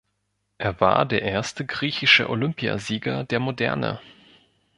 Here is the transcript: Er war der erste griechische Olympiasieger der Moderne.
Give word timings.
Er 0.57 0.81
war 0.81 1.05
der 1.05 1.21
erste 1.21 1.63
griechische 1.63 2.27
Olympiasieger 2.27 3.23
der 3.23 3.39
Moderne. 3.39 4.01